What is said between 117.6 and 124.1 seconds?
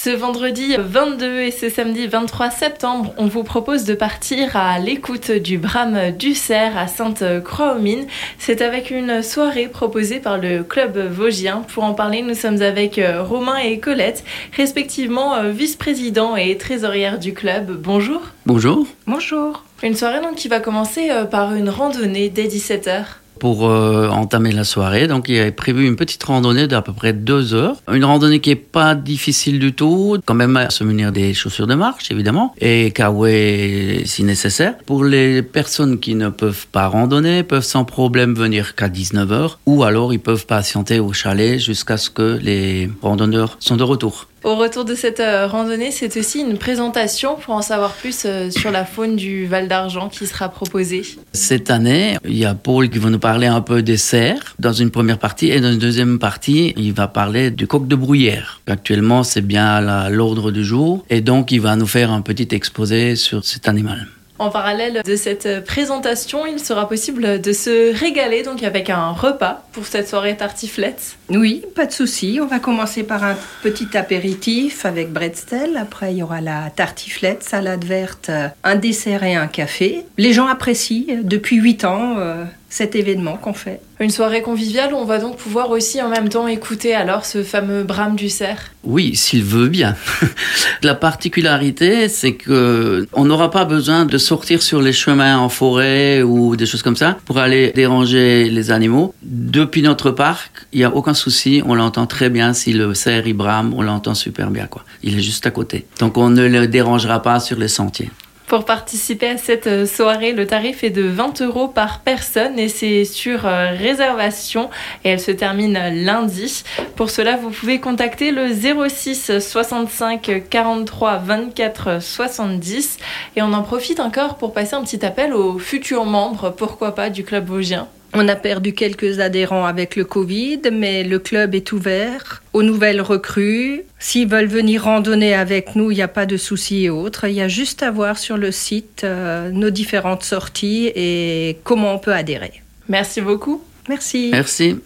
contacter le 06 65 43 24 70 et on en profite